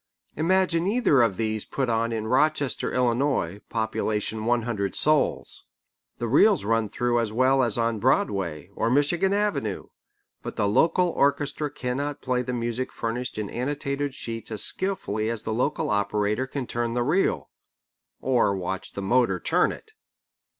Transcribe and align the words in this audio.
Imagine 0.35 0.87
either 0.87 1.21
of 1.21 1.37
these 1.37 1.63
put 1.63 1.87
on 1.87 2.11
in 2.11 2.25
Rochester, 2.25 2.91
Illinois, 2.91 3.61
population 3.69 4.45
one 4.45 4.63
hundred 4.63 4.95
souls. 4.95 5.65
The 6.17 6.27
reels 6.27 6.65
run 6.65 6.89
through 6.89 7.19
as 7.19 7.31
well 7.31 7.61
as 7.61 7.77
on 7.77 7.99
Broadway 7.99 8.71
or 8.73 8.89
Michigan 8.89 9.31
Avenue, 9.31 9.89
but 10.41 10.55
the 10.55 10.67
local 10.67 11.09
orchestra 11.09 11.69
cannot 11.69 12.19
play 12.23 12.41
the 12.41 12.51
music 12.51 12.91
furnished 12.91 13.37
in 13.37 13.47
annotated 13.51 14.15
sheets 14.15 14.49
as 14.49 14.63
skilfully 14.63 15.29
as 15.29 15.43
the 15.43 15.53
local 15.53 15.91
operator 15.91 16.47
can 16.47 16.65
turn 16.65 16.93
the 16.93 17.03
reel 17.03 17.51
(or 18.19 18.55
watch 18.55 18.93
the 18.93 19.03
motor 19.03 19.39
turn 19.39 19.71
it!). 19.71 19.91